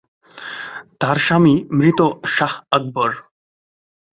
[0.99, 1.99] তার স্বামী মৃত
[2.35, 3.11] শাহ আকবর।